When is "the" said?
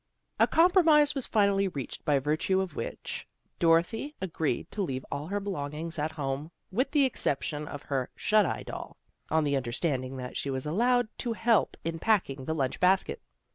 6.89-7.03, 9.43-9.55, 12.45-12.55